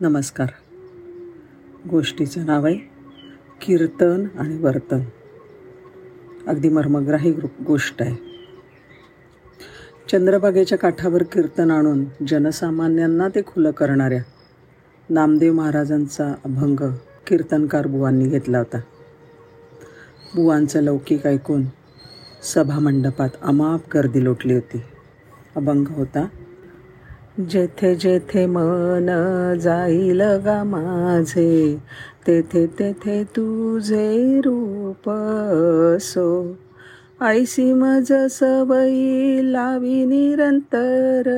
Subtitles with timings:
[0.00, 0.48] नमस्कार.
[1.90, 2.74] गोष्टीचं नाव आहे
[3.60, 5.00] कीर्तन आणि वर्तन.
[6.46, 7.32] अगदी मर्मग्राही
[7.66, 8.16] गोष्ट आहे.
[10.10, 14.22] चंद्रभागेच्या काठावर कीर्तन आणून जनसामान्यांना ते खुलं करणाऱ्या
[15.10, 16.80] नामदेव महाराजांचा अभंग
[17.26, 18.78] कीर्तनकार बुवांनी घेतला होता.
[20.34, 21.62] बुवांचं लौकिक ऐकून
[22.42, 24.82] सभामंडपात अमाप गर्दी लोटली होती.
[25.56, 26.26] अभंग होता
[27.40, 29.06] जेथे जेथे मन
[29.60, 31.76] जाईल गा माझे
[32.26, 35.10] तेथे तेथे तुझे रूप
[36.00, 36.56] सो
[37.22, 41.30] ऐसी मज सवयी लावी निरंतर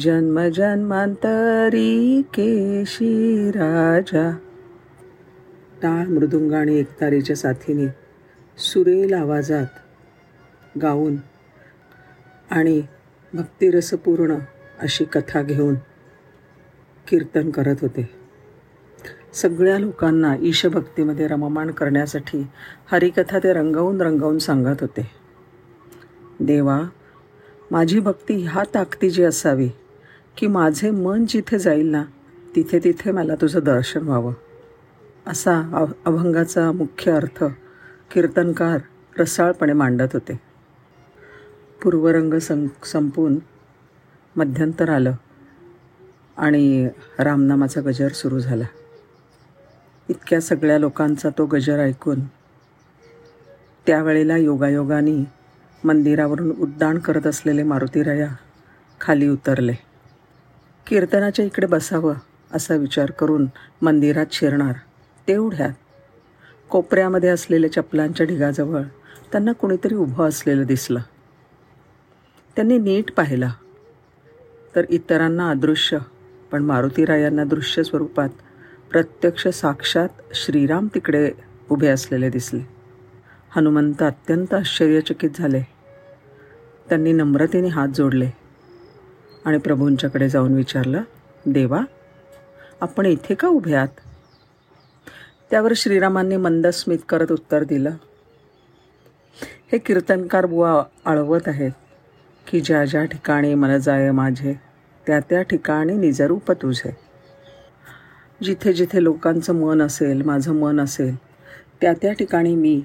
[0.00, 4.30] जन्म जन्मांतरी केशी राजा.
[5.82, 7.86] टाळ मृदुंग आणि एकतारीच्या साथीने
[8.58, 11.16] सुरेल आवाजात गाऊन
[12.50, 12.82] आणि
[13.34, 14.34] भक्तिरसपूर्ण
[14.80, 15.74] अशी कथा घेऊन
[17.08, 18.10] कीर्तन करत होते.
[19.32, 22.46] सगळ्या लोकांना ईशभक्तीमध्ये रममाण करण्यासाठी
[22.92, 25.10] हरिकथा ते रंगवून रंगवून सांगत होते.
[26.40, 26.82] देवा
[27.70, 29.68] माझी भक्ती ह्या ताकदीची असावी
[30.36, 32.04] की माझे मन जिथे जाईल ना
[32.56, 34.32] तिथे तिथे मला तुझं दर्शन व्हावं.
[35.26, 37.44] असा अभंगाचा मुख्य अर्थ
[38.10, 38.78] कीर्तनकार
[39.18, 40.40] रसाळपणे मांडत होते.
[41.82, 43.38] पूर्वरंग सं संपून
[44.36, 45.12] मध्यंतर आलं
[46.36, 46.88] आणि
[47.18, 48.64] रामनामाचा गजर सुरू झाला.
[50.08, 52.20] इतक्या सगळ्या लोकांचा तो गजर ऐकून
[53.86, 55.24] त्यावेळेला योगायोगाने
[55.84, 58.28] मंदिरावरून उड्डाण करत असलेले मारुतीराया
[59.00, 59.74] खाली उतरले.
[60.86, 62.14] कीर्तनाच्या इकडे बसावं
[62.52, 63.46] असा विचार करून
[63.82, 64.72] मंदिरात शिरणार
[65.28, 65.72] तेवढ्यात
[66.70, 68.82] कोपऱ्यामध्ये असलेल्या चपलांच्या ढिगाजवळ
[69.32, 71.00] त्यांना कुणीतरी उभं असलेलं दिसलं.
[72.56, 73.48] त्यांनी नीट पाहिलं.
[74.76, 75.98] तर इतरांना अदृश्य
[76.52, 78.28] पण मारुतीरायांना दृश्य स्वरूपात
[78.90, 81.30] प्रत्यक्ष साक्षात श्रीराम तिकडे
[81.70, 82.60] उभे असलेले दिसले.
[83.56, 85.62] हनुमंत अत्यंत आश्चर्यचकित झाले.
[86.88, 88.30] त्यांनी नम्रतेने हात जोडले
[89.44, 91.02] आणि प्रभूंच्याकडे जाऊन विचारलं
[91.46, 91.80] देवा
[92.80, 93.88] आपण इथे का उभे आहात?
[95.50, 97.90] त्यावर श्रीरामांनी मंद स्मित करत उत्तर दिलं
[99.72, 101.70] हे कीर्तनकार बुवा आळवत आहेत.
[102.46, 104.60] की ज्या ज्या ठिकाणी मन जाय माझे
[105.06, 106.96] त्या त्या ठिकाणी निजरूप तुझे.
[108.42, 111.16] जिथे जिथे लोकांचं मन असेल माझं मन असेल
[111.80, 112.82] त्या त्या ठिकाणी मी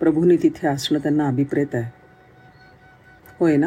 [0.00, 1.92] प्रभूनी तिथे असणं त्यांना अभिप्रेत आहे.
[3.40, 3.66] होय ना?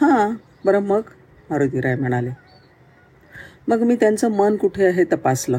[0.00, 0.34] हां
[0.64, 1.00] बरं मग
[1.50, 2.30] मारुतीराय म्हणाले.
[3.68, 5.58] मग मी त्यांचं मन कुठे आहे तपासलं.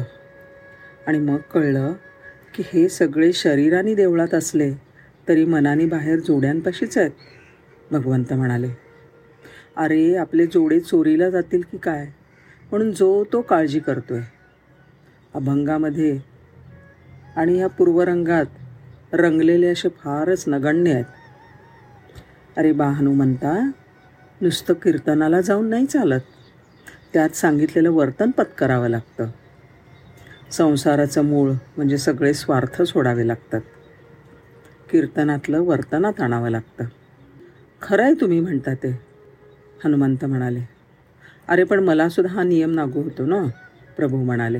[1.06, 1.92] आणि मग कळलं
[2.54, 4.72] की हे सगळे शरीराने देवळात असले
[5.28, 7.10] तरी मनाने बाहेर जोड्यांपाशीच आहेत.
[7.90, 8.68] भगवंत म्हणाले
[9.76, 12.06] अरे आपले जोडे चोरीला जातील की काय?
[12.70, 14.24] म्हणून जो तो काळजी करतो आहे
[15.34, 16.18] अभंगामध्ये
[17.36, 18.44] आणि या पूर्वरंगात
[19.12, 21.04] रंगलेले असे फारच नगण्य आहेत.
[22.56, 23.70] अरे बा हनुमंता
[24.40, 26.20] नुसतं कीर्तनाला जाऊन नाही चालत.
[27.12, 29.26] त्यात सांगितलेलं वर्तन पत्करावं लागतं.
[30.50, 33.60] संसाराचं मूळ म्हणजे सगळे स्वार्थ सोडावे लागतात.
[34.90, 36.84] कीर्तनातलं वर्तनात आणावं लागतं.
[37.82, 39.00] खरं आहे तुम्ही म्हणता ते
[39.84, 40.60] हनुमंत म्हणाले.
[41.48, 43.42] अरे पण मलासुद्धा हा नियम लागू होतो ना
[43.96, 44.58] प्रभू म्हणाले.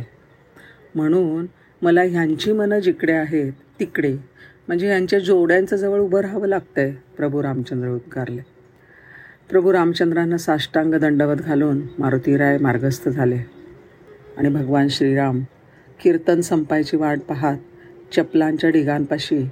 [0.94, 1.46] म्हणून
[1.82, 4.16] मला ह्यांची मनं जिकडे आहेत तिकडे.
[4.68, 8.40] म्हणजे ह्यांच्या जोड्यांचं जवळ उभं राहावं लागतं आहे प्रभू रामचंद्र उद्गारले.
[9.50, 13.38] प्रभू रामचंद्रांना साष्टांग दंडवत घालून मारुतीराय मार्गस्थ झाले.
[14.36, 15.40] आणि भगवान श्रीराम
[16.00, 17.58] कीर्तन संपायची वाट पाहत
[18.14, 19.50] चपलांच्या ढिगांपाशी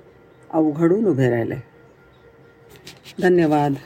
[0.51, 1.78] अवघडून उभे राहिले.
[3.22, 3.78] धन्यवाद